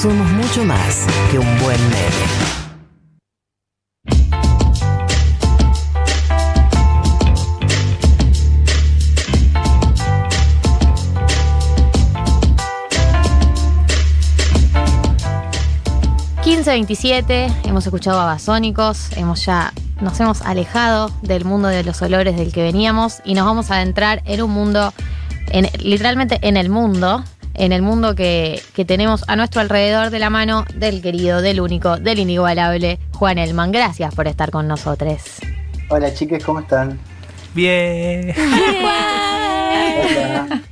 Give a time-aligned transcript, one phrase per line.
[0.00, 1.98] somos mucho más que un buen meme.
[16.44, 22.36] ...1527, hemos escuchado a Basónicos, hemos ya nos hemos alejado del mundo de los olores
[22.36, 24.92] del que veníamos y nos vamos a adentrar en un mundo,
[25.48, 27.24] en, literalmente en el mundo,
[27.58, 31.60] en el mundo que, que, tenemos a nuestro alrededor de la mano del querido, del
[31.60, 33.72] único, del inigualable Juan Elman.
[33.72, 35.40] Gracias por estar con nosotros.
[35.88, 36.98] Hola chiques, ¿cómo están?
[37.54, 38.32] Bien.
[39.98, 40.62] Hola.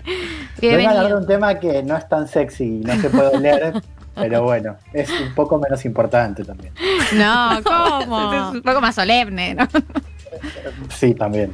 [0.61, 3.39] Vengo a hablar de un tema que no es tan sexy y no se puede
[3.41, 3.83] leer,
[4.15, 6.73] pero bueno, es un poco menos importante también.
[7.15, 8.33] No, ¿cómo?
[8.33, 9.67] es un poco más solemne, ¿no?
[10.91, 11.53] Sí, también.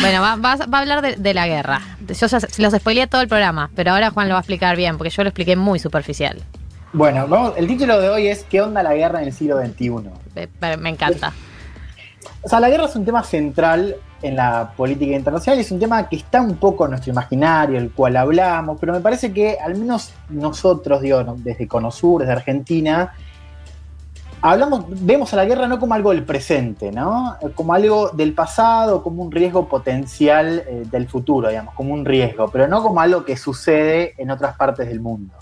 [0.00, 1.80] Bueno, va, va, va a hablar de, de, la guerra.
[2.08, 4.76] Yo ya, se los spoileé todo el programa, pero ahora Juan lo va a explicar
[4.76, 6.42] bien, porque yo lo expliqué muy superficial.
[6.92, 9.90] Bueno, vamos, el título de hoy es ¿Qué onda la guerra en el siglo XXI?
[10.60, 11.32] Me, me encanta.
[12.42, 16.08] O sea, la guerra es un tema central en la política internacional, es un tema
[16.08, 19.76] que está un poco en nuestro imaginario, el cual hablamos, pero me parece que al
[19.76, 23.12] menos nosotros, digo, desde Conosur, desde Argentina,
[24.50, 27.36] hablamos, vemos a la guerra no como algo del presente, ¿no?
[27.54, 32.48] Como algo del pasado, como un riesgo potencial eh, del futuro, digamos, como un riesgo,
[32.48, 35.32] pero no como algo que sucede en otras partes del mundo.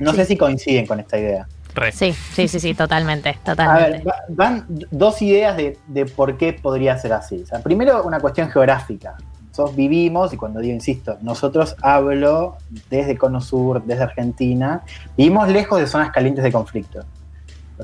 [0.00, 0.16] No sí.
[0.16, 1.46] sé si coinciden con esta idea.
[1.92, 4.08] Sí, sí, sí, sí, totalmente, totalmente.
[4.08, 7.42] A ver, van dos ideas de, de, por qué podría ser así.
[7.42, 9.16] O sea, primero, una cuestión geográfica.
[9.50, 12.56] Nosotros vivimos, y cuando digo, insisto, nosotros hablo
[12.90, 14.82] desde Cono Sur, desde Argentina,
[15.16, 17.04] vivimos lejos de zonas calientes de conflicto.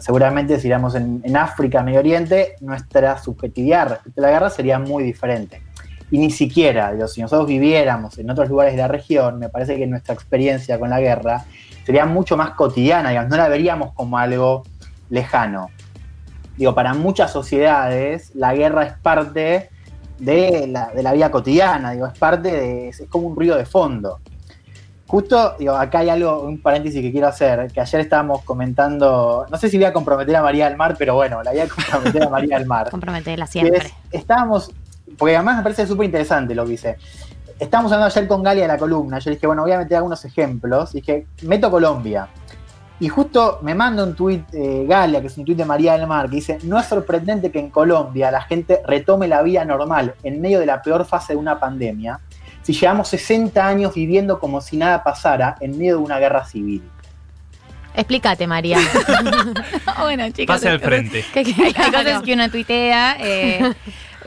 [0.01, 5.05] Seguramente si éramos en, África, Medio Oriente, nuestra subjetividad respecto a la guerra sería muy
[5.05, 5.63] diferente.
[6.11, 9.77] Y ni siquiera, digo, si nosotros viviéramos en otros lugares de la región, me parece
[9.77, 11.45] que nuestra experiencia con la guerra
[11.85, 14.63] sería mucho más cotidiana, digamos, no la veríamos como algo
[15.11, 15.69] lejano.
[16.57, 19.71] Digo, para muchas sociedades la guerra es parte
[20.19, 23.67] de la, de la vida cotidiana, digo, es parte de, es como un ruido de
[23.67, 24.21] fondo.
[25.13, 29.59] Justo, digo, acá hay algo, un paréntesis que quiero hacer, que ayer estábamos comentando, no
[29.59, 32.23] sé si voy a comprometer a María del Mar, pero bueno, la voy a comprometer
[32.23, 32.89] a María del Mar.
[32.91, 33.77] Comprometerla siempre.
[33.77, 34.71] Es, estábamos,
[35.19, 36.97] porque además me parece súper interesante lo que hice.
[37.61, 40.25] Estábamos hablando ayer con Galia de la columna, yo dije, bueno, voy a meter algunos
[40.25, 42.29] ejemplos, y dije, meto Colombia.
[42.99, 46.07] Y justo me manda un tuit eh, Galia, que es un tuit de María del
[46.07, 50.15] Mar, que dice, no es sorprendente que en Colombia la gente retome la vida normal
[50.23, 52.19] en medio de la peor fase de una pandemia,
[52.63, 56.83] si llevamos 60 años viviendo como si nada pasara en medio de una guerra civil.
[57.95, 58.79] Explícate, María.
[60.01, 60.57] bueno, chicos.
[60.57, 61.25] Pase al frente.
[61.35, 63.17] Que, que, hay cosas que uno tuitea.
[63.21, 63.75] Eh,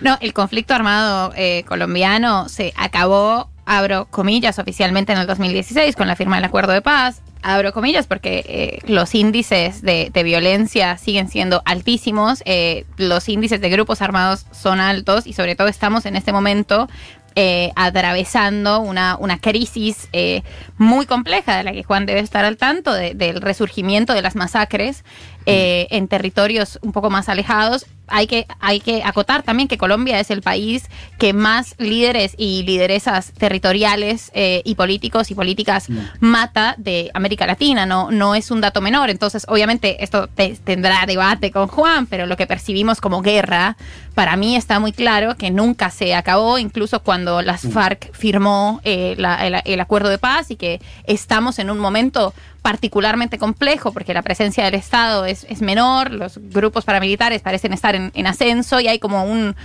[0.02, 6.08] no, el conflicto armado eh, colombiano se acabó, abro comillas, oficialmente en el 2016 con
[6.08, 7.22] la firma del acuerdo de paz.
[7.42, 13.62] Abro comillas porque eh, los índices de, de, violencia siguen siendo altísimos, eh, los índices
[13.62, 16.90] de grupos armados son altos y sobre todo estamos en este momento
[17.36, 20.44] eh, atravesando una, una crisis eh,
[20.78, 24.36] muy compleja de la que Juan debe estar al tanto, de, del resurgimiento de las
[24.36, 25.04] masacres
[25.48, 27.86] eh, en territorios un poco más alejados.
[28.08, 32.64] Hay que, hay que acotar también que Colombia es el país que más líderes y
[32.64, 35.98] lideresas territoriales eh, y políticos y políticas mm.
[36.20, 39.10] mata de América Latina, no, no es un dato menor.
[39.10, 43.78] Entonces, obviamente, esto te, tendrá debate con Juan, pero lo que percibimos como guerra,
[44.14, 49.16] para mí está muy claro que nunca se acabó, incluso cuando las FARC firmó eh,
[49.18, 52.34] la, el, el acuerdo de paz y que estamos en un momento
[52.66, 57.94] particularmente complejo porque la presencia del Estado es, es menor, los grupos paramilitares parecen estar
[57.94, 59.56] en, en ascenso y hay como un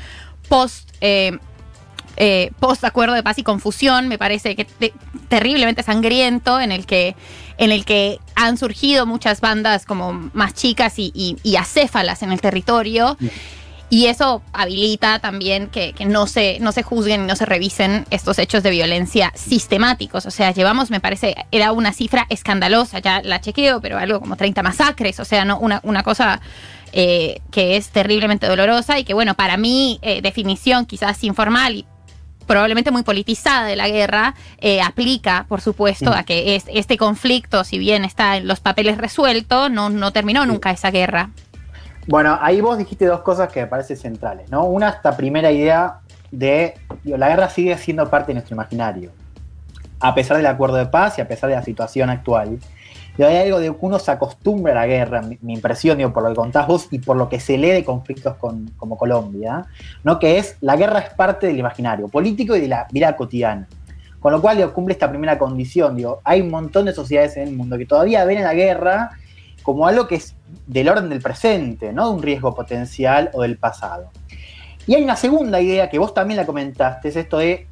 [0.51, 0.91] post...
[1.01, 1.39] Eh,
[2.17, 4.93] eh, post acuerdo de paz y confusión, me parece que te,
[5.29, 7.17] terriblemente sangriento, en el que
[7.57, 12.33] en el que han surgido muchas bandas como más chicas y, y, y acéfalas en
[12.33, 13.17] el territorio.
[13.19, 13.31] Yeah.
[13.91, 18.07] Y eso habilita también que, que, no, se, no se juzguen y no se revisen
[18.11, 20.27] estos hechos de violencia sistemáticos.
[20.27, 24.37] O sea, llevamos, me parece, era una cifra escandalosa, ya la chequeo, pero algo como
[24.37, 25.19] 30 masacres.
[25.19, 26.41] O sea, no una, una cosa
[26.93, 31.85] eh, que es terriblemente dolorosa y que, bueno, para mí, eh, definición quizás informal y
[32.47, 36.19] probablemente muy politizada de la guerra, eh, aplica, por supuesto, sí.
[36.19, 40.45] a que es, este conflicto, si bien está en los papeles resuelto, no, no terminó
[40.47, 41.31] nunca esa guerra.
[42.11, 44.65] Bueno, ahí vos dijiste dos cosas que me parecen centrales, ¿no?
[44.65, 46.01] Una, esta primera idea
[46.33, 46.75] de,
[47.05, 49.13] digo, la guerra sigue siendo parte de nuestro imaginario,
[50.01, 52.59] a pesar del acuerdo de paz y a pesar de la situación actual.
[53.17, 56.25] Y hay algo de que uno se acostumbra a la guerra, mi, impresión, digo, por
[56.25, 59.67] lo que contás vos y por lo que se lee de conflictos con, como Colombia,
[60.03, 60.19] ¿no?
[60.19, 63.69] Que es, la guerra es parte del imaginario político y de la vida cotidiana.
[64.19, 65.95] Con lo cual cumple esta primera condición.
[65.95, 69.11] Digo, hay un montón de sociedades en el mundo que todavía ven a la guerra
[69.63, 70.35] como algo que es
[70.67, 74.11] del orden del presente, no de un riesgo potencial o del pasado.
[74.87, 77.67] Y hay una segunda idea que vos también la comentaste, es esto de,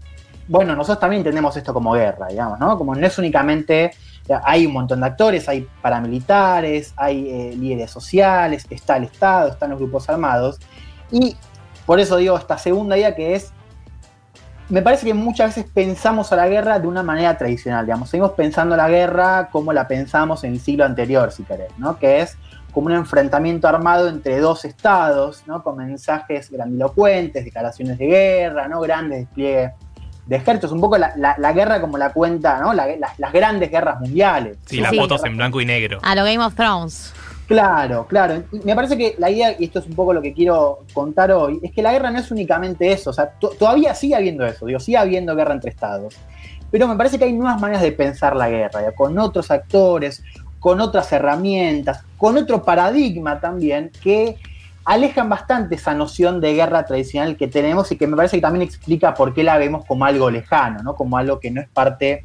[0.47, 2.77] bueno, nosotros también entendemos esto como guerra, digamos, ¿no?
[2.77, 3.93] Como no es únicamente,
[4.45, 9.71] hay un montón de actores, hay paramilitares, hay eh, líderes sociales, está el Estado, están
[9.71, 10.59] los grupos armados.
[11.11, 11.37] Y
[11.87, 13.53] por eso digo esta segunda idea que es
[14.69, 18.33] me parece que muchas veces pensamos a la guerra de una manera tradicional, digamos, seguimos
[18.33, 21.99] pensando la guerra como la pensamos en el siglo anterior, si querés, ¿no?
[21.99, 22.37] Que es
[22.73, 25.63] como un enfrentamiento armado entre dos estados, ¿no?
[25.63, 28.81] Con mensajes grandilocuentes, declaraciones de guerra, ¿no?
[28.81, 29.73] Grandes despliegues
[30.27, 32.75] de ejércitos, un poco la, guerra como la cuenta, ¿no?
[32.75, 34.59] las grandes guerras mundiales.
[34.67, 36.01] Sí, las fotos en blanco y negro.
[36.03, 37.15] A lo Game of Thrones.
[37.49, 38.45] Claro, claro.
[38.63, 41.59] Me parece que la idea, y esto es un poco lo que quiero contar hoy,
[41.63, 43.09] es que la guerra no es únicamente eso.
[43.09, 46.15] O sea, todavía sigue habiendo eso, digo, sigue habiendo guerra entre estados.
[46.71, 50.23] Pero me parece que hay nuevas maneras de pensar la guerra, con otros actores,
[50.61, 54.37] con otras herramientas, con otro paradigma también, que
[54.85, 58.63] alejan bastante esa noción de guerra tradicional que tenemos y que me parece que también
[58.63, 60.95] explica por qué la vemos como algo lejano, ¿no?
[60.95, 62.25] Como algo que no es parte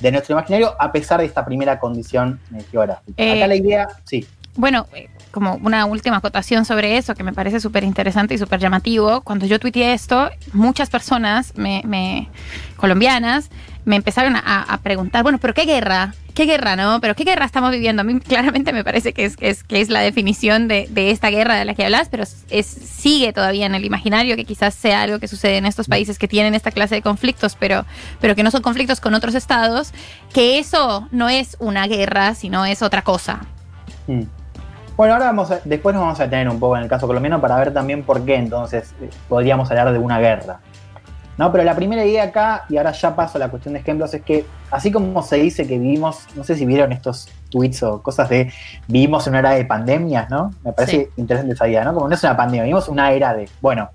[0.00, 2.40] de nuestro imaginario, a pesar de esta primera condición
[2.70, 3.22] geográfica.
[3.22, 4.26] Eh, Acá la idea, sí.
[4.54, 8.60] Bueno, eh, como una última acotación sobre eso que me parece súper interesante y súper
[8.60, 12.28] llamativo, cuando yo tuiteé esto, muchas personas me,
[12.76, 13.50] colombianas
[13.84, 16.14] me empezaron a, preguntar, bueno, pero ¿qué guerra?
[16.34, 17.00] ¿Qué guerra, no?
[17.00, 18.02] ¿Pero qué guerra estamos viviendo?
[18.02, 21.64] A mí claramente me parece que es, que es, la definición de, esta guerra de
[21.64, 25.56] la que hablas, pero sigue todavía en el imaginario, que quizás sea algo que sucede
[25.56, 27.84] en estos países que tienen esta clase de conflictos, pero,
[28.20, 29.92] pero que no son conflictos con otros estados,
[30.32, 33.40] que eso no es una guerra, sino es otra cosa.
[34.06, 34.41] Mm.
[34.96, 37.56] Bueno, ahora vamos después nos vamos a tener un poco en el caso colombiano para
[37.56, 40.60] ver también por qué entonces eh, podríamos hablar de una guerra.
[41.38, 41.50] ¿no?
[41.50, 44.20] Pero la primera idea acá, y ahora ya paso a la cuestión de ejemplos, es
[44.22, 48.28] que así como se dice que vivimos, no sé si vieron estos tweets o cosas
[48.28, 48.52] de
[48.86, 50.52] vivimos en una era de pandemias, ¿no?
[50.62, 51.94] Me parece interesante esa idea, ¿no?
[51.94, 53.48] Como no es una pandemia, vivimos una era de.
[53.62, 53.88] Bueno,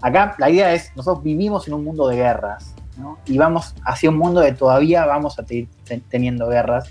[0.00, 3.18] acá la idea es, nosotros vivimos en un mundo de guerras, ¿no?
[3.26, 5.68] Y vamos hacia un mundo de todavía vamos a seguir
[6.08, 6.88] teniendo guerras,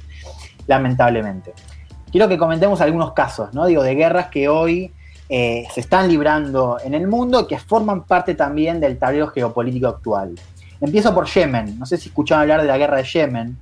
[0.68, 1.54] lamentablemente
[2.12, 3.66] quiero que comentemos algunos casos, ¿no?
[3.66, 4.92] Digo, de guerras que hoy
[5.30, 10.36] eh, se están librando en el mundo que forman parte también del tablero geopolítico actual.
[10.80, 11.78] Empiezo por Yemen.
[11.80, 13.58] No sé si escucharon hablar de la guerra de Yemen.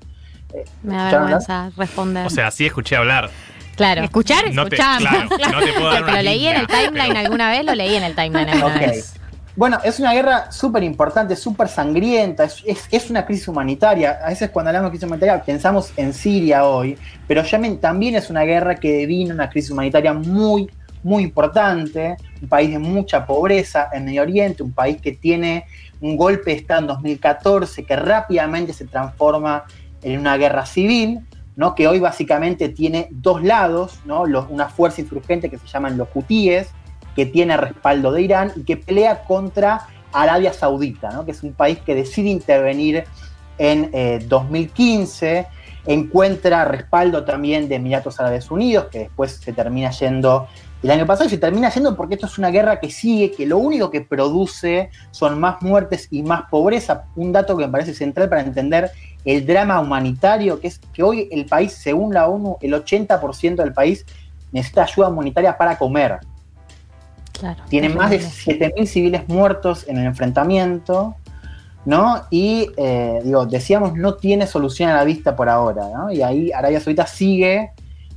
[0.53, 2.27] Eh, Me da vergüenza responder.
[2.27, 3.29] O sea, sí escuché hablar.
[3.75, 4.03] Claro.
[4.03, 7.75] Escuchar, no claro, no te puedo dar Lo leí en el timeline alguna vez, lo
[7.75, 9.14] leí en el timeline alguna vez.
[9.57, 14.19] Bueno, es una guerra súper importante, súper sangrienta, es, una crisis humanitaria.
[14.21, 17.41] A veces cuando hablamos de crisis humanitaria pensamos en Siria hoy, pero
[17.79, 20.69] también es una guerra que vino una crisis humanitaria muy,
[21.03, 25.65] muy importante, un país de mucha pobreza en Medio Oriente, un país que tiene
[26.01, 29.63] un golpe de Estado en 2014 que rápidamente se transforma
[30.01, 31.21] en una guerra civil,
[31.55, 31.75] ¿no?
[31.75, 34.23] que hoy básicamente tiene dos lados, ¿no?
[34.49, 36.67] una fuerza insurgente que se llaman los hutíes,
[37.15, 41.79] que tiene respaldo de Irán y que pelea contra Arabia Saudita, que es un país
[41.79, 43.03] que decide intervenir
[43.57, 45.47] en 2015, eh,
[45.87, 50.47] encuentra respaldo también de Emiratos Árabes Unidos, que después se termina yendo
[50.83, 53.45] el año pasado y se termina yendo porque esto es una guerra que sigue, que
[53.45, 57.05] lo único que produce son más muertes y más pobreza.
[57.15, 58.91] Un dato que me parece central para entender
[59.23, 63.73] el drama humanitario, que es que hoy el país, según la ONU, el 80% del
[63.73, 64.05] país
[64.51, 66.19] necesita ayuda humanitaria para comer.
[67.69, 71.15] Tienen más de 7.000 civiles muertos en el enfrentamiento,
[71.85, 72.23] ¿no?
[72.29, 76.11] Y, eh, digo, decíamos, no tiene solución a la vista por ahora, ¿no?
[76.11, 77.71] Y ahí Arabia Saudita sigue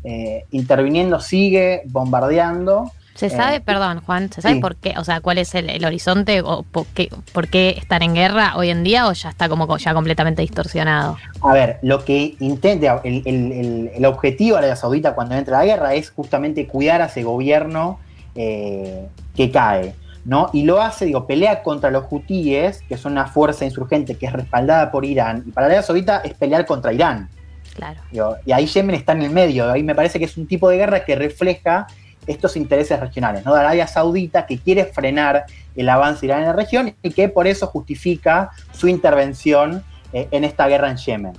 [0.04, 2.90] eh, interviniendo, sigue bombardeando.
[3.14, 4.94] ¿Se sabe, eh, perdón, Juan, ¿se sabe por qué?
[4.96, 8.70] O sea, ¿cuál es el, horizonte o por qué, por qué, están en guerra hoy
[8.70, 11.16] en día o ya está como ya completamente distorsionado?
[11.42, 15.60] A ver, lo que intenta, el, el, el objetivo de Arabia Saudita cuando entra a
[15.60, 17.98] la guerra es justamente cuidar a ese gobierno
[18.34, 19.94] eh, que cae.
[20.24, 20.50] ¿no?
[20.52, 24.32] Y lo hace, digo, pelea contra los hutíes, que son una fuerza insurgente que es
[24.32, 27.30] respaldada por Irán, y para Arabia Saudita es pelear contra Irán.
[27.74, 28.36] Claro.
[28.44, 30.76] y ahí Yemen está en el medio, ahí me parece que es un tipo de
[30.76, 31.86] guerra que refleja
[32.26, 33.54] estos intereses regionales, ¿no?
[33.54, 37.28] De Arabia Saudita que quiere frenar el avance de Irán en la región y que
[37.28, 41.32] por eso justifica su intervención eh, en esta guerra en Yemen.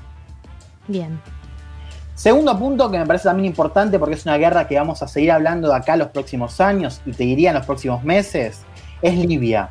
[0.87, 1.19] Bien.
[2.19, 5.31] Segundo punto que me parece también importante porque es una guerra que vamos a seguir
[5.31, 8.59] hablando de acá los próximos años y te diría en los próximos meses,
[9.01, 9.69] es Libia.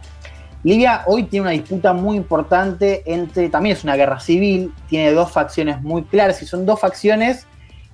[0.63, 5.31] Libia hoy tiene una disputa muy importante entre, también es una guerra civil, tiene dos
[5.31, 7.47] facciones muy claras y son dos facciones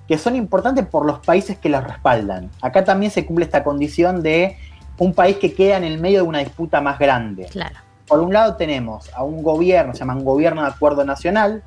[0.07, 2.49] que son importantes por los países que las respaldan.
[2.61, 4.55] Acá también se cumple esta condición de
[4.97, 7.47] un país que queda en el medio de una disputa más grande.
[7.51, 7.75] Claro.
[8.07, 11.61] por un lado tenemos a un gobierno, se llama un gobierno de acuerdo nacional,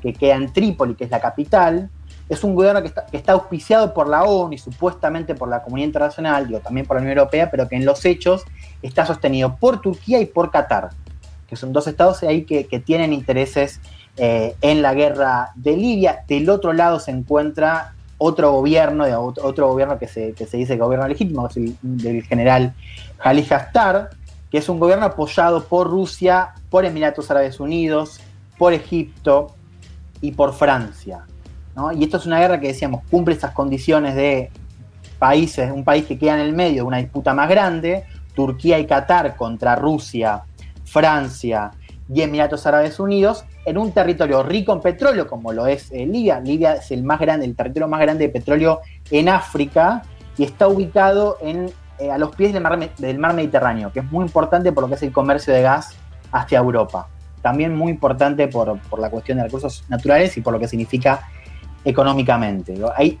[0.00, 1.90] que queda en Trípoli, que es la capital.
[2.28, 6.46] Es un gobierno que está, auspiciado por la ONU y supuestamente por la comunidad internacional,
[6.46, 8.44] digo, también por la Unión Europea, pero que en los hechos
[8.82, 10.90] está sostenido por Turquía y por Qatar,
[11.48, 13.80] que son dos estados que, tienen intereses
[14.16, 16.24] eh, en la guerra de Libia.
[16.28, 21.76] Del otro lado se encuentra otro gobierno, otro, gobierno que se, dice gobierno legítimo, el
[21.82, 22.74] del general
[23.18, 24.10] Jalil Haftar,
[24.50, 28.20] que es un gobierno apoyado por Rusia, por Emiratos Árabes Unidos,
[28.58, 29.54] por Egipto
[30.20, 31.24] y por Francia.
[31.94, 34.50] Y esto es una guerra que decíamos cumple esas condiciones de
[35.18, 38.04] países, un país que queda en el medio de una disputa más grande,
[38.34, 40.42] Turquía y Qatar contra Rusia,
[40.84, 41.72] Francia
[42.12, 46.40] y Emiratos Árabes Unidos, en un territorio rico en petróleo como lo es eh, Libia.
[46.40, 48.80] Libia es el más grande, el territorio más grande de petróleo
[49.10, 50.02] en África
[50.36, 54.10] y está ubicado en, eh, a los pies del mar, del mar Mediterráneo, que es
[54.10, 55.96] muy importante por lo que es el comercio de gas
[56.32, 57.08] hacia Europa.
[57.42, 61.28] También muy importante por, por la cuestión de recursos naturales y por lo que significa
[61.84, 62.74] económicamente.
[62.96, 63.18] Ahí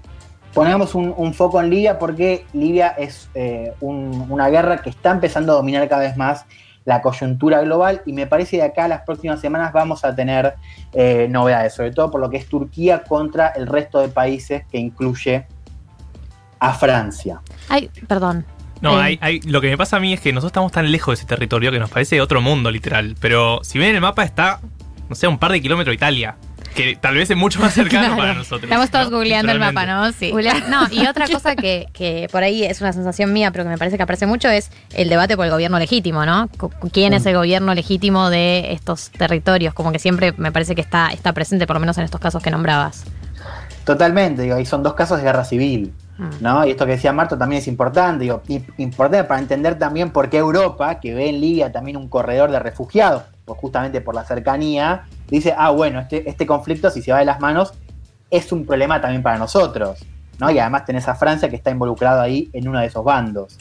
[0.54, 5.10] ponemos un, un, foco en Libia porque Libia es eh, un, una guerra que está
[5.10, 6.46] empezando a dominar cada vez más
[6.84, 10.14] la coyuntura global y me parece que de acá a las próximas semanas vamos a
[10.14, 10.54] tener
[10.94, 14.78] eh, novedades, sobre todo por lo que es Turquía contra el resto de países que
[14.78, 15.46] incluye
[16.58, 17.40] a Francia.
[17.68, 18.44] Ay, perdón.
[18.80, 19.02] No, Eh.
[19.02, 21.14] hay, hay- lo que me pasa a mí es que nosotros estamos tan lejos de
[21.20, 23.16] ese territorio que nos parece otro mundo, literal.
[23.20, 24.60] Pero si ven el mapa está,
[25.08, 26.36] no sé, un par de kilómetros de Italia.
[26.78, 28.16] Que tal vez es mucho más cercano Claro.
[28.16, 28.62] para nosotros.
[28.62, 29.16] Estamos todos ¿no?
[29.16, 29.84] googleando el mapa.
[29.84, 30.12] ¿no?
[30.12, 30.30] Sí.
[30.30, 33.70] Julián, No, y otra cosa que, que por ahí es una sensación mía, pero que
[33.70, 36.48] me parece que aparece mucho, es el debate por el gobierno legítimo, ¿no?
[36.92, 39.74] ¿Quién es el gobierno legítimo de estos territorios?
[39.74, 42.42] Como que siempre me parece que está, está presente, por lo menos en estos casos
[42.42, 43.04] que nombrabas.
[43.84, 45.92] Totalmente, digo, ahí son dos casos de guerra civil.
[46.18, 46.28] Mm.
[46.40, 46.66] ¿no?
[46.66, 48.42] Y esto que decía Marto también es importante, digo,
[48.76, 52.58] importante para entender también por qué Europa, que ve en Libia también un corredor de
[52.58, 57.18] refugiados, pues justamente por la cercanía, dice, ah, bueno, este, este conflicto, si se va
[57.18, 57.72] de las manos,
[58.30, 59.98] es un problema también para nosotros,
[60.38, 60.50] ¿no?
[60.50, 63.56] Y además tenés a Francia que está involucrado ahí en uno de esos bandos.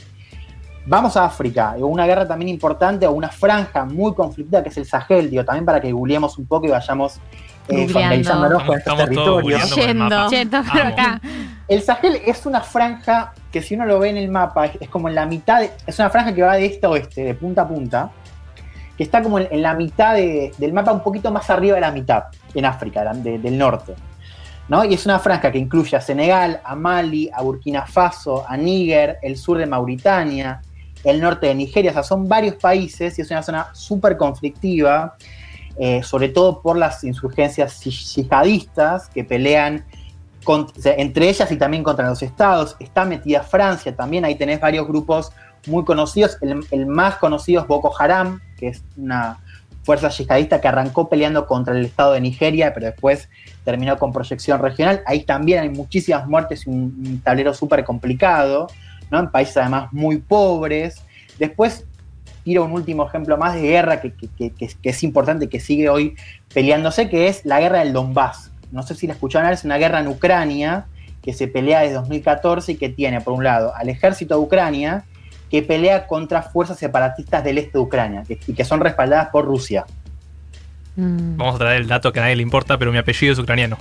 [0.89, 4.85] Vamos a África, una guerra también importante o una franja muy conflictiva que es el
[4.85, 7.19] Sahel, digo, también para que googleemos un poco y vayamos
[7.67, 9.75] eh, familiarizándonos con estos territorios.
[9.75, 10.29] Yendo.
[10.87, 11.21] acá.
[11.67, 14.87] El Sahel es una franja que si uno lo ve en el mapa, es, es
[14.87, 17.33] como en la mitad, de- es una franja que va de este a oeste, de
[17.35, 18.09] punta a punta,
[18.97, 21.91] que está como en, la mitad de- del mapa, un poquito más arriba de la
[21.91, 23.93] mitad, en África, del norte.
[24.67, 24.83] ¿no?
[24.83, 29.17] Y es una franja que incluye a Senegal, a Mali, a Burkina Faso, a Níger,
[29.21, 30.61] el sur de Mauritania,
[31.05, 35.15] el norte de Nigeria, o sea, son varios países y es una zona súper conflictiva,
[35.77, 37.91] eh, sobre todo por las insurgencias yi-
[38.23, 39.85] yihadistas que pelean
[40.85, 42.75] entre ellas y también contra los estados.
[42.79, 45.31] Está metida Francia también, ahí tenés varios grupos
[45.67, 46.37] muy conocidos.
[46.71, 49.39] El, más conocido es Boko Haram, que es una
[49.83, 53.29] fuerza yihadista que arrancó peleando contra el estado de Nigeria, pero después
[53.63, 55.01] terminó con proyección regional.
[55.05, 58.67] Ahí también hay muchísimas muertes y un, tablero súper complicado,
[59.11, 59.19] ¿no?
[59.19, 61.01] En países además muy pobres.
[61.39, 61.85] Después
[62.43, 66.15] tiro un último ejemplo más de guerra que- que- que es importante, que sigue hoy
[66.53, 68.51] peleándose, que es la guerra del Donbass.
[68.71, 70.85] No sé si la escucharon, es una guerra en Ucrania
[71.21, 75.03] que se pelea desde 2014 y que tiene, por un lado, al ejército de Ucrania,
[75.49, 79.85] que pelea contra fuerzas separatistas del este de Ucrania y que son respaldadas por Rusia.
[80.95, 81.37] Mm.
[81.37, 83.77] Vamos a traer el dato que a nadie le importa, pero mi apellido es ucraniano.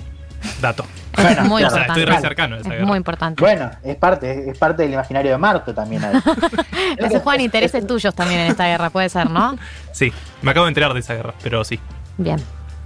[0.60, 0.84] Dato.
[1.16, 2.00] Es Bueno, muy claro, O sea, importante.
[2.02, 2.86] estoy re cercano a esa Es guerra.
[2.86, 3.40] muy importante.
[3.42, 6.04] Bueno, es parte, es parte del imaginario de Marto también.
[6.04, 6.12] ahí.
[7.00, 9.56] No se juegan intereses tuyos también en esta guerra, puede ser, ¿no?
[9.92, 11.80] Sí, me acabo de enterar de esa guerra, pero sí.
[12.18, 12.38] Bien.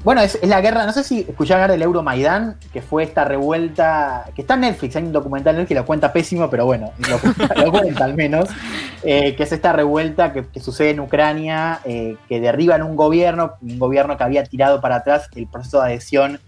[0.02, 3.24] Bueno, es, es la guerra, no sé si escucharon hablar del Euromaidán, que fue esta
[3.26, 6.64] revuelta, que está en Netflix, hay un documental en Netflix que lo cuenta pésimo, pero
[6.64, 8.48] bueno, lo, cuenta- lo cuenta al menos,
[9.02, 13.52] eh, que es esta revuelta que, que sucede en Ucrania, eh, que derriban un gobierno,
[13.60, 16.40] un gobierno que había tirado para atrás el proceso de adhesión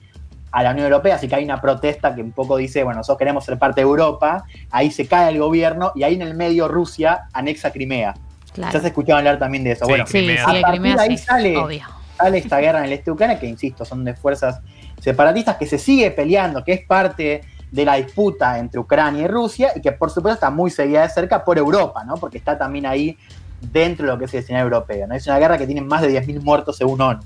[0.51, 3.19] a la Unión Europea, así que hay una protesta que un poco dice, bueno, nosotros
[3.19, 6.69] queremos ser parte de Europa, ahí se cae el gobierno y ahí en el medio
[6.69, 8.15] Rusia anexa Crimea.
[8.55, 8.73] Claro.
[8.73, 9.85] Ya se escuchaba hablar también de eso.
[9.87, 10.45] Sí, bueno, Sí, Crimea.
[10.45, 11.25] sí, A de partir Crimea de ahí sí.
[11.25, 11.83] sale- Obvio.
[12.29, 14.61] Esta guerra en el este de Ucrania, que insisto, son de fuerzas
[15.01, 19.73] separatistas, que se sigue peleando, que es parte de la disputa entre Ucrania y Rusia,
[19.75, 22.15] y que por supuesto está muy seguida de cerca por Europa, ¿no?
[22.17, 23.17] Porque está también ahí
[23.61, 25.15] dentro de lo que es el escenario europeo, ¿no?
[25.15, 27.21] Es una guerra que tiene más de 10.000 muertos según ONU,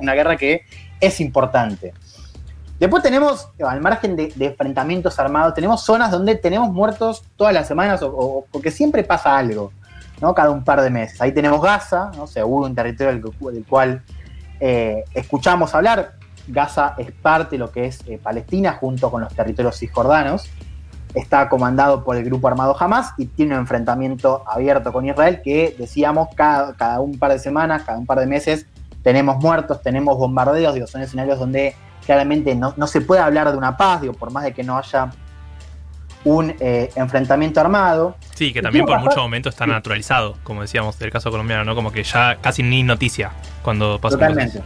[0.00, 0.62] una, guerra que
[1.00, 1.92] es importante.
[2.78, 8.02] Después tenemos, al margen de, enfrentamientos armados, tenemos zonas donde tenemos muertos todas las semanas,
[8.02, 9.72] o, o- porque siempre pasa algo,
[10.20, 10.34] ¿no?
[10.34, 11.20] Cada un par de meses.
[11.20, 12.26] Ahí tenemos Gaza, ¿no?
[12.26, 14.02] Seguro un territorio del cual
[14.64, 16.12] eh, escuchamos hablar.
[16.46, 20.48] Gaza es parte de lo que es eh, Palestina junto con los territorios cisjordanos.
[21.14, 25.74] está comandado por el grupo armado Hamas y tiene un enfrentamiento abierto con Israel que
[25.76, 28.66] decíamos cada, cada un par de semanas, cada un par de meses
[29.02, 31.74] tenemos muertos, tenemos bombardeos, digo, son escenarios donde
[32.06, 34.78] claramente no, no se puede hablar de una paz, digo, por más de que no
[34.78, 35.10] haya
[36.24, 38.16] un eh, enfrentamiento armado.
[38.34, 41.74] Sí, que también por muchos momentos está naturalizado, como decíamos del caso colombiano, ¿no?
[41.74, 44.62] Como que ya casi ni noticia cuando pasa Totalmente.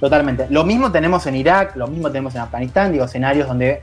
[0.00, 0.46] Totalmente.
[0.50, 3.82] Lo mismo tenemos en Irak, lo mismo tenemos en Afganistán, digo, escenarios donde, eh,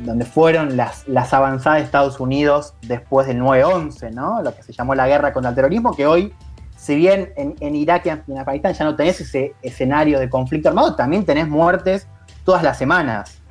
[0.00, 4.40] donde fueron las, las avanzadas de Estados Unidos después del 9-11, ¿no?
[4.42, 6.32] Lo que se llamó la guerra contra el terrorismo, que hoy,
[6.76, 10.68] si bien en, en Irak y en Afganistán ya no tenés ese escenario de conflicto
[10.68, 12.06] armado, también tenés muertes
[12.44, 13.42] todas las semanas.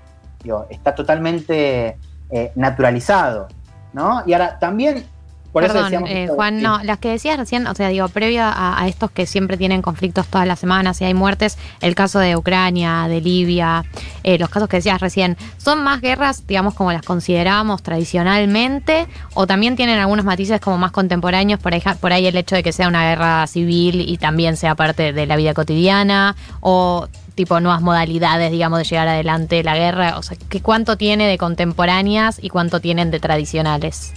[0.44, 1.98] Digo, está totalmente
[2.30, 3.48] eh, naturalizado,
[3.94, 4.24] ¿no?
[4.26, 5.06] Y ahora también,
[5.54, 6.10] por eso Perdón, decíamos...
[6.10, 9.10] eh, esto- Juan, no, las que decías recién, o sea, digo, previo a, a estos
[9.12, 13.22] que siempre tienen conflictos todas las semanas y hay muertes, el caso de Ucrania, de
[13.22, 13.84] Libia,
[14.24, 19.08] eh, los casos que decías recién, ¿son más guerras, digamos, como las considerábamos tradicionalmente?
[19.34, 22.62] ¿O también tienen algunos matices como más contemporáneos, por ahí, por ahí el hecho de
[22.64, 26.36] que sea una guerra civil y también sea parte de la vida cotidiana?
[26.60, 27.08] ¿O
[27.38, 30.18] tipo nuevas modalidades, digamos, de llegar adelante la guerra?
[30.18, 34.12] O sea, ¿qué, ¿cuánto tiene de contemporáneas y cuánto tienen de tradicionales?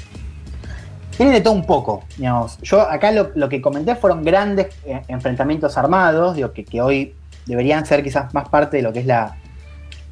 [1.16, 2.58] Tiene de todo un poco, digamos.
[2.62, 7.14] Yo acá lo, lo que comenté fueron grandes eh, enfrentamientos armados, digo, que, que hoy
[7.44, 9.36] deberían ser quizás más parte de lo que es la,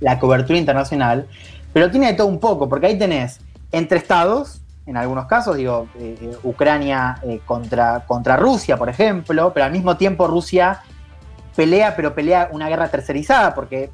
[0.00, 1.26] la cobertura internacional,
[1.72, 3.40] pero tiene de todo un poco, porque ahí tenés
[3.72, 9.64] entre estados, en algunos casos, digo, eh, eh, Ucrania contra, contra Rusia, por ejemplo, pero
[9.64, 10.82] al mismo tiempo Rusia
[11.58, 13.90] pelea, pero pelea una guerra tercerizada, porque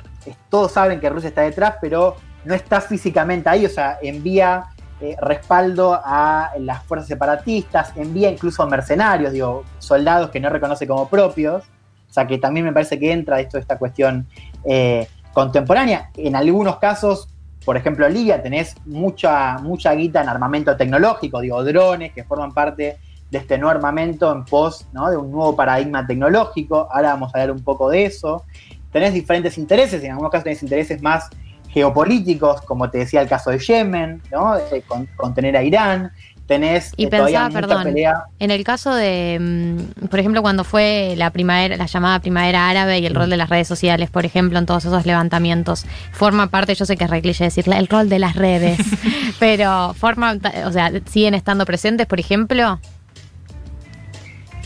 [0.50, 4.66] todos saben que Rusia está detrás, pero no está físicamente ahí, o sea, envía
[5.00, 11.08] eh, respaldo a las fuerzas separatistas, envía incluso mercenarios, digo, soldados que no reconoce como
[11.08, 14.26] propios, o sea, que también me parece que entra esto esta cuestión
[14.66, 16.10] eh, contemporánea.
[16.18, 17.30] En algunos casos,
[17.64, 22.98] por ejemplo, Libia tenés mucha, mucha guita en armamento tecnológico, digo, drones que forman parte
[23.34, 25.10] de este nuevo armamento en pos ¿no?
[25.10, 26.88] de un nuevo paradigma tecnológico.
[26.90, 28.44] Ahora vamos a hablar un poco de eso.
[28.92, 31.28] Tenés diferentes intereses, en algunos casos tenés intereses más
[31.68, 34.54] geopolíticos, como te decía el caso de Yemen, ¿no?
[34.54, 36.12] de con- contener a Irán.
[36.46, 38.24] Tenés Y eh, pensaba, perdón, pelea.
[38.38, 42.98] En el caso de, mm, por ejemplo, cuando fue la primavera, la llamada primavera árabe
[42.98, 46.74] y el rol de las redes sociales, por ejemplo, en todos esos levantamientos, forma parte,
[46.74, 48.78] yo sé que es re cliché decirle, el rol de las redes,
[49.40, 52.78] pero forma, o sea, siguen estando presentes, por ejemplo.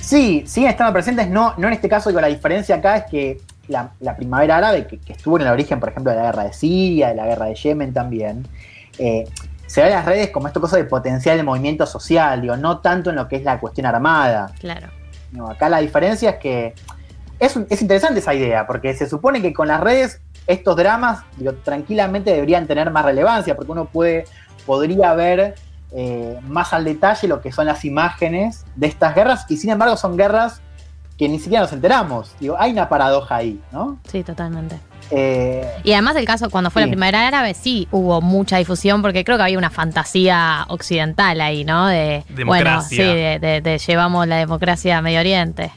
[0.09, 3.41] Sí, siguen estando presentes, no, no en este caso, digo, la diferencia acá es que
[3.69, 6.45] la, la primavera árabe, que, que estuvo en el origen, por ejemplo, de la guerra
[6.45, 8.49] de Siria, de la guerra de Yemen también,
[8.99, 9.25] eh,
[9.67, 12.79] se ve en las redes como esto cosa de potencial el movimiento social, digo, no
[12.79, 14.51] tanto en lo que es la cuestión armada.
[14.61, 14.89] Claro.
[15.33, 16.75] No, acá la diferencia es que
[17.39, 21.21] es, un- es interesante esa idea, porque se supone que con las redes estos dramas
[21.37, 24.25] digo, tranquilamente deberían tener más relevancia, porque uno puede,
[24.65, 25.55] podría ver
[25.93, 29.97] eh, más al detalle lo que son las imágenes de estas guerras, y sin embargo
[29.97, 30.61] son guerras
[31.17, 32.33] que ni siquiera nos enteramos.
[32.39, 33.99] Digo, hay una paradoja ahí, ¿no?
[34.11, 34.79] Sí, totalmente.
[35.11, 36.89] Eh, Y además el caso, cuando fue Sí.
[36.89, 41.65] la primavera árabe, sí hubo mucha difusión, porque creo que había una fantasía occidental ahí,
[41.65, 41.87] ¿no?
[41.87, 42.97] De, bueno, Democracia.
[42.97, 45.73] sí, de, de- de llevamos la democracia a Medio Oriente.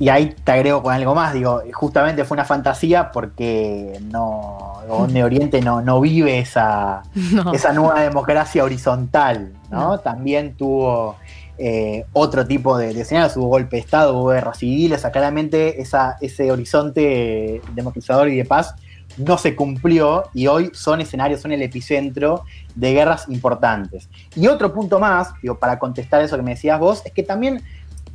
[0.00, 5.60] Y ahí te agrego con algo más, digo, justamente fue una fantasía porque no, Oriente
[5.60, 7.52] no, no vive esa, No.
[7.52, 9.90] esa nueva democracia horizontal, ¿no?
[9.90, 9.98] No.
[9.98, 11.16] También tuvo
[11.58, 15.10] eh, otro tipo de, de escenarios, hubo golpe de Estado, hubo guerra civil, o sea,
[15.10, 18.76] claramente esa, ese horizonte democratizador y de paz
[19.16, 24.08] no se cumplió y hoy son escenarios, son el epicentro de guerras importantes.
[24.36, 27.62] Y otro punto más, digo, para contestar eso que me decías vos, es que también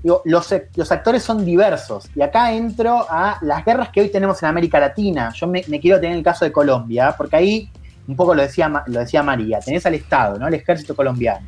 [0.03, 0.51] digo, los,
[0.91, 2.09] actores son diversos.
[2.13, 5.31] Y acá entro a las guerras que hoy tenemos en América Latina.
[5.33, 7.69] Yo me, quiero tener el caso de Colombia, porque ahí
[8.05, 10.47] un poco lo decía, lo decía María, tenés al Estado, ¿no?
[10.47, 11.47] El ejército colombiano.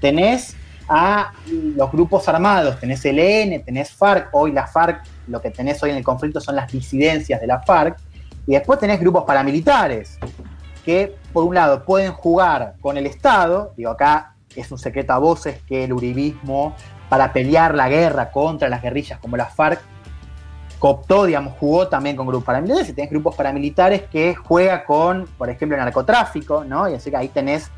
[0.00, 0.54] Tenés
[0.86, 5.82] a los grupos armados, tenés el EN, tenés FARC, hoy la FARC, lo que tenés
[5.82, 7.98] hoy en el conflicto son las disidencias de la FARC,
[8.46, 10.18] y después tenés grupos paramilitares,
[10.84, 15.18] que por un lado pueden jugar con el Estado, digo acá es un secreto a
[15.18, 16.76] voces que el uribismo
[17.08, 19.80] para pelear la guerra contra las guerrillas como la FARC
[20.78, 25.48] cooptó, digamos, jugó también con grupos paramilitares y tenés grupos paramilitares que juega con, por
[25.48, 26.88] ejemplo, el narcotráfico, ¿no?
[26.90, 27.70] Y así que ahí tenés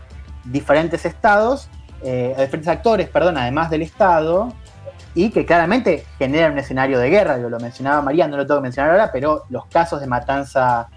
[0.45, 1.69] diferentes estados,
[2.03, 4.53] eh, diferentes actores, perdón, además del Estado,
[5.15, 8.61] y que claramente generan un escenario de guerra, yo lo mencionaba María, no lo tengo
[8.61, 10.89] que mencionar ahora, pero los casos de matanza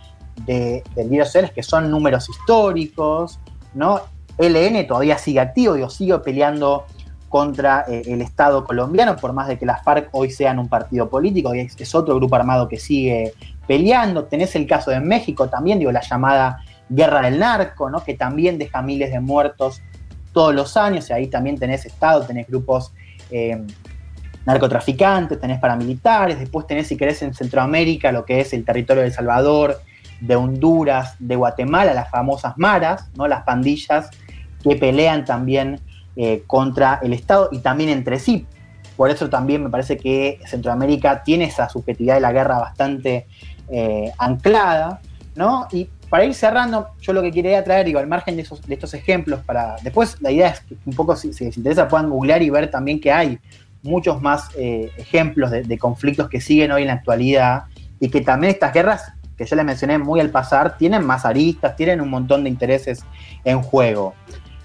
[0.45, 3.39] de, del virus es que son números históricos,
[3.73, 4.01] ¿no?
[4.39, 6.85] LN todavía sigue activo, digo, sigue peleando
[7.29, 11.09] contra eh, el Estado colombiano, por más de que las FARC hoy sean un partido
[11.09, 13.33] político, y es, otro grupo armado que sigue
[13.67, 14.25] peleando.
[14.25, 18.03] Tenés el caso de México también, digo, la llamada guerra del narco, ¿no?
[18.03, 19.81] que también deja miles de muertos
[20.33, 22.91] todos los años, y ahí también tenés Estado, tenés grupos
[23.29, 23.61] eh,
[24.45, 29.09] narcotraficantes, tenés paramilitares, después tenés, si querés, en Centroamérica lo que es el territorio de
[29.09, 29.81] El Salvador,
[30.19, 33.27] de Honduras, de Guatemala, las famosas maras, ¿no?
[33.27, 34.09] las pandillas
[34.63, 35.79] que pelean también
[36.21, 38.45] eh, contra el Estado y también entre sí.
[38.97, 43.25] Por eso también me parece que Centroamérica tiene esa subjetividad de la guerra bastante
[43.69, 44.99] eh, anclada,
[45.35, 45.69] ¿no?
[45.71, 49.39] Y para ir cerrando, yo lo que quería traer, digo, al margen de, estos ejemplos,
[49.45, 52.69] para después la idea es que un poco, si, les interesa, puedan googlear y ver
[52.69, 53.39] también que hay
[53.81, 57.63] muchos más eh, ejemplos de, de, conflictos que siguen hoy en la actualidad
[58.01, 61.77] y que también estas guerras, que yo les mencioné muy al pasar, tienen más aristas,
[61.77, 63.05] tienen un montón de intereses
[63.45, 64.15] en juego.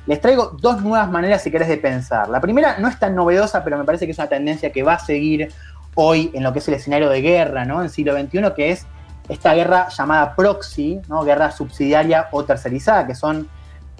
[0.06, 2.28] Les traigo dos nuevas maneras, si querés, de pensar.
[2.28, 4.94] La primera no es tan novedosa, pero me parece que es una tendencia que va
[4.94, 5.52] a seguir
[5.94, 7.82] hoy en lo que es el escenario de guerra, ¿no?
[7.82, 8.86] En siglo XXI, que es
[9.28, 11.24] esta guerra llamada proxy, ¿no?
[11.24, 13.48] Guerra subsidiaria o tercerizada, que son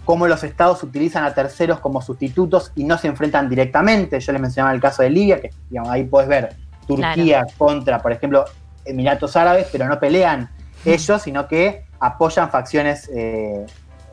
[0.05, 4.21] cómo los estados utilizan a terceros como sustitutos y no se enfrentan directamente.
[4.21, 6.55] Yo les mencionaba el caso de Libia, que digamos, ahí puedes ver
[6.87, 7.57] Turquía claro.
[7.57, 8.45] contra, por ejemplo,
[8.85, 10.51] Emiratos Árabes, pero no pelean
[10.85, 13.65] ellos, sino que apoyan facciones eh,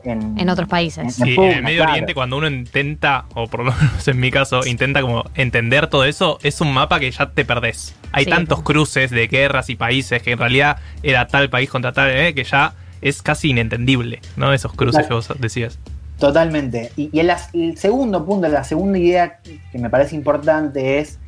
[0.04, 1.04] en, en, otros países.
[1.04, 1.92] En, sí, en, el Medio claro.
[1.92, 6.04] Oriente, cuando uno intenta, o por lo menos en mi caso, intenta como entender todo
[6.04, 7.94] eso, es un mapa que ya te perdés.
[8.12, 8.30] Hay sí.
[8.30, 12.34] tantos cruces de guerras y países que en realidad era tal país contra tal, eh,
[12.34, 14.52] que ya es casi inentendible, ¿no?
[14.52, 15.78] Esos cruces que vos decías.
[16.18, 16.92] Totalmente.
[16.96, 21.18] Y, y el, el, segundo punto, la segunda idea que me parece importante es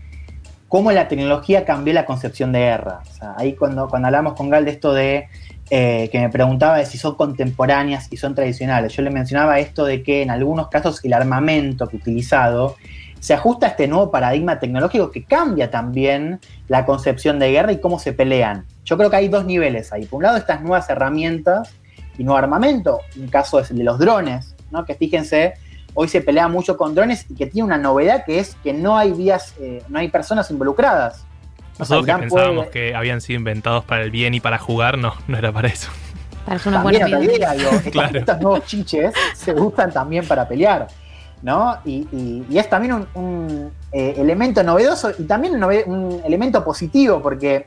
[0.75, 3.03] cómo la tecnología cambió la concepción de guerra.
[3.09, 5.29] O sea, ahí cuando, cuando hablamos con Gal de esto de
[5.77, 9.85] eh, que me preguntaba de si son contemporáneas y son tradicionales, yo le mencionaba esto
[9.85, 12.77] de que en algunos casos el armamento que utilizado
[13.19, 17.81] se ajusta a este nuevo paradigma tecnológico que cambia también la concepción de guerra y
[17.81, 18.67] cómo se pelean.
[18.85, 20.07] Yo creo que hay dos niveles ahí.
[20.07, 21.75] Por un lado, estas nuevas herramientas
[22.17, 23.01] y nuevo armamento.
[23.17, 24.85] Un caso es el de los drones, ¿no?
[24.85, 25.55] que fíjense,
[25.95, 28.97] hoy se pelea mucho con drones y que tiene una novedad que es que no
[28.97, 31.27] hay vías, eh, no hay personas involucradas.
[31.79, 32.71] Nosotros que pensábamos puede...
[32.71, 35.91] que habían sido inventados para el bien y para jugar, no, no era para eso.
[36.45, 37.53] Parece una buena idea.
[37.53, 38.19] Digo, claro.
[38.19, 40.87] estos nuevos chiches se usan también para pelear.
[41.43, 41.77] ¿no?
[41.85, 46.65] Y, y, y, es también un, un eh, elemento novedoso y también un, un, elemento
[46.65, 47.67] positivo, porque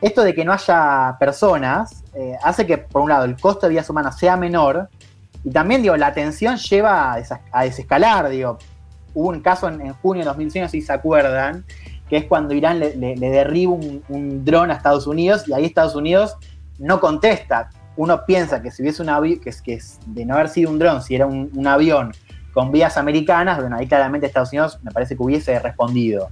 [0.00, 3.70] esto de que no haya personas eh, hace que, por un lado, el costo de
[3.70, 4.88] vidas humanas sea menor
[5.44, 8.58] y también, digo, la tensión lleva a, des a desescalar, digo.
[9.12, 11.64] Hubo un caso en, en junio de 2006, no sé si se acuerdan,
[12.08, 16.36] que es cuando Irán le, derriba un, dron a Estados Unidos y ahí Estados Unidos
[16.78, 17.70] no contesta.
[17.96, 21.02] Uno piensa que si hubiese un avión, que, que de no haber sido un dron,
[21.02, 22.12] si era un, avión
[22.52, 26.28] con vías americanas, bueno, ahí claramente Estados Unidos me parece que hubiese respondido.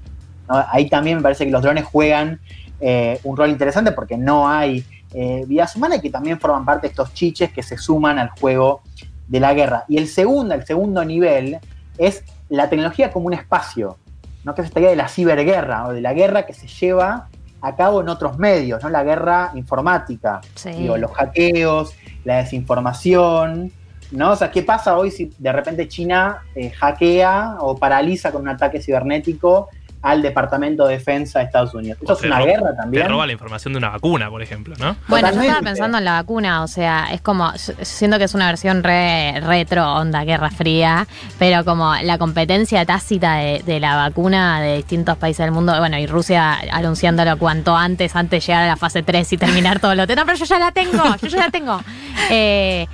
[0.48, 2.40] Ahí también me parece que los drones juegan
[2.80, 6.86] eh, un rol interesante porque no hay eh, vías humanas y que también forman parte
[6.86, 8.82] de estos chiches que se suman al juego
[9.28, 9.84] de la guerra.
[9.88, 11.58] Y el segundo, el segundo nivel
[11.98, 13.98] es la tecnología como un espacio,
[14.44, 14.54] ¿no?
[14.54, 17.28] que es esta idea de la ciberguerra o de la guerra que se lleva
[17.60, 18.88] a cabo en otros medios, ¿no?
[18.88, 20.70] la guerra informática, sí.
[20.70, 23.72] Digo, los hackeos, la desinformación,
[24.10, 24.32] ¿no?
[24.32, 28.48] O sea, ¿qué pasa hoy si de repente China eh, hackea o paraliza con un
[28.48, 29.68] ataque cibernético
[30.02, 31.98] al Departamento de Defensa de Estados Unidos?
[32.02, 33.04] Eso es una roba, guerra también.
[33.04, 34.96] Te roba la información de una vacuna, por ejemplo, ¿no?
[35.08, 35.36] Bueno, Totalmente.
[35.36, 38.82] yo estaba pensando en la vacuna, o sea, es como, siento que es una versión
[38.82, 41.06] re, retro, onda Guerra Fría,
[41.38, 45.98] pero como la competencia tácita de, de, la vacuna de distintos países del mundo, bueno,
[45.98, 49.94] y Rusia anunciándolo cuanto antes, antes de llegar a la fase 3 y terminar todo
[49.94, 50.06] lo...
[50.06, 51.80] No, pero yo ya la tengo, yo ya la tengo.
[52.30, 52.86] Eh,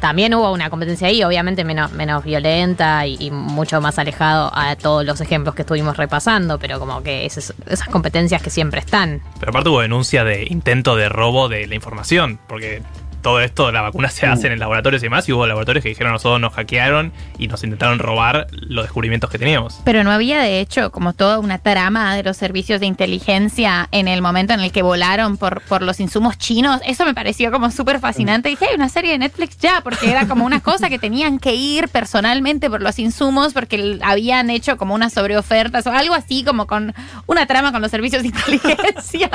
[0.00, 5.04] también hubo una competencia ahí, obviamente menos, menos violenta y, mucho más alejado a todos
[5.04, 9.22] los ejemplos que estuvimos repasando, pero como que esas competencias que siempre están.
[9.38, 12.82] Pero aparte hubo denuncia de intento de robo de la información, porque
[13.26, 15.88] todo esto, la vacuna se hace en el laboratorio y demás, y hubo laboratorios que
[15.88, 19.80] dijeron nosotros nos hackearon y nos intentaron robar los descubrimientos que teníamos.
[19.84, 24.06] Pero no había, de hecho, como toda una trama de los servicios de inteligencia en
[24.06, 26.80] el momento en el que volaron por, por los insumos chinos.
[26.86, 28.48] Eso me pareció como súper fascinante.
[28.48, 31.56] Dije, hay una serie de Netflix ya, porque era como una cosa que tenían que
[31.56, 36.68] ir personalmente por los insumos, porque habían hecho como unas sobreofertas o algo así, como
[36.68, 36.94] con
[37.26, 39.30] una trama con los servicios de inteligencia.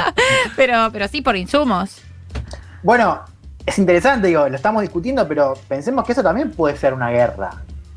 [0.56, 2.02] pero, pero sí, por insumos.
[2.84, 3.22] Bueno,
[3.66, 7.52] es interesante, digo, lo estamos discutiendo, pero pensemos que eso también puede ser una guerra,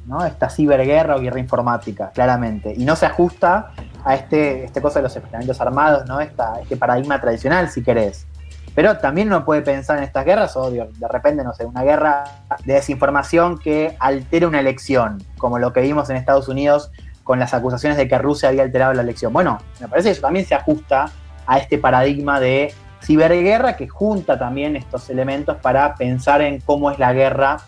[0.06, 0.24] ¿no?
[0.24, 2.74] Esta ciberguerra o guerra informática, claramente.
[2.76, 3.72] Y no se ajusta
[4.04, 6.20] a este, este cosa de los enfrentamientos armados, ¿no?
[6.20, 8.26] Esta, este paradigma tradicional, si querés.
[8.74, 12.24] Pero también uno puede pensar en estas guerras, o de repente, no sé, una guerra
[12.64, 16.90] de desinformación que altere una elección, como lo que vimos en Estados Unidos
[17.22, 19.32] con las acusaciones de que Rusia había alterado la elección.
[19.32, 21.06] Bueno, me parece que eso también se ajusta
[21.46, 26.98] a este paradigma de ciberguerra que junta también estos elementos para pensar en cómo es
[26.98, 27.58] la guerra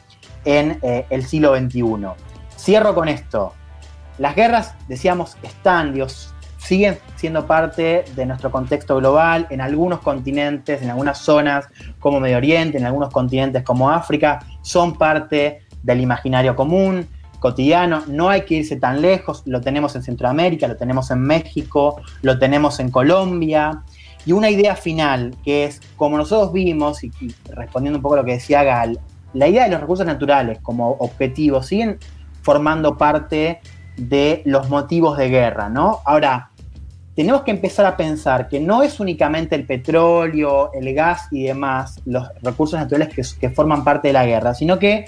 [0.45, 1.83] en eh, el siglo XXI.
[2.57, 3.53] Cierro con esto.
[4.19, 10.83] Las guerras, decíamos, están, Dios, siguen siendo parte de nuestro contexto global en algunos continentes,
[10.83, 11.67] en algunas zonas
[12.01, 17.07] como Medio Oriente, en algunos continentes como África, son parte del imaginario común,
[17.39, 22.01] cotidiano, no hay que irse tan lejos, lo tenemos en Centroamérica, lo tenemos en México,
[22.23, 23.83] lo tenemos en Colombia.
[24.27, 27.13] Y una idea final, que es, como nosotros vimos, y,
[27.49, 28.99] respondiendo un poco a lo que decía Gal,
[29.33, 31.99] la idea de los recursos naturales como objetivo siguen
[32.43, 33.61] formando parte
[33.97, 36.01] de los motivos de guerra, ¿no?
[36.05, 36.51] Ahora,
[37.15, 42.01] tenemos que empezar a pensar que no es únicamente el petróleo, el gas y demás,
[42.05, 45.07] los recursos naturales que, que forman parte de la guerra, sino que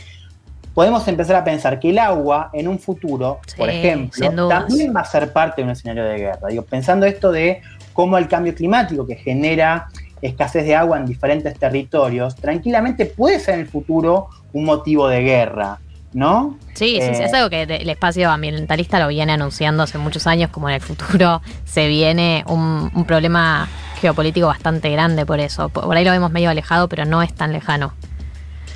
[0.79, 5.05] podemos empezar a pensar que el agua en un futuro, por ejemplo, también va a
[5.05, 6.49] ser parte de un escenario de guerra.
[6.49, 7.63] Digo, pensando esto de
[7.99, 9.89] cómo el cambio climático que genera
[10.23, 15.21] escasez de agua en diferentes territorios, tranquilamente puede ser en el futuro un motivo de
[15.23, 15.81] guerra.
[16.13, 16.57] ¿no?
[16.75, 20.49] Sí, sí, es eh, algo que el espacio ambientalista lo viene anunciando hace muchos años,
[20.51, 23.69] como en el futuro se viene un, problema
[24.01, 25.69] geopolítico bastante grande por eso.
[25.69, 27.95] Por ahí lo vemos medio alejado, pero no es tan lejano.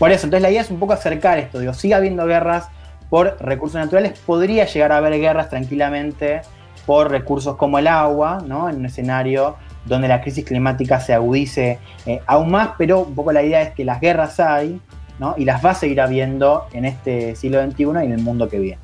[0.00, 2.70] Por eso, entonces la idea es un poco acercar esto, digo, sigue habiendo guerras
[3.08, 6.42] por recursos naturales, podría llegar a haber guerras tranquilamente
[6.86, 8.68] por recursos como el agua, ¿no?
[8.68, 13.32] En un escenario donde la crisis climática se agudice eh, aún más, pero un poco
[13.32, 14.80] la idea es que las guerras hay,
[15.36, 18.58] y las va a seguir habiendo en este siglo XXI y en el mundo que
[18.58, 18.78] viene.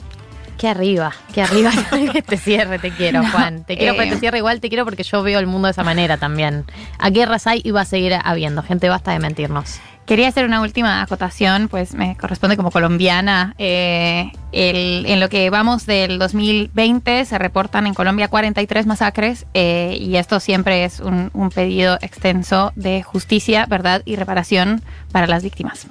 [0.56, 1.70] Qué arriba, qué arriba
[2.26, 3.64] te cierre, te quiero, Juan.
[3.64, 5.84] Te quiero que te cierre igual, te quiero porque yo veo el mundo de esa
[5.84, 6.64] manera también.
[6.98, 8.62] A guerras hay y va a seguir habiendo.
[8.62, 9.80] Gente, basta de mentirnos.
[10.09, 13.55] Quería hacer una última acotación, pues me corresponde como colombiana.
[13.59, 20.16] Eh, en lo que vamos del 2020 se reportan en Colombia 43 masacres eh, y
[20.16, 24.81] esto siempre es un, un pedido extenso de justicia, verdad y reparación
[25.12, 25.88] para las víctimas.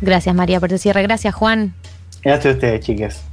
[0.00, 1.02] Gracias María por tu cierre.
[1.02, 1.74] Gracias Juan.
[2.24, 3.27] Gracias a ustedes, chicas.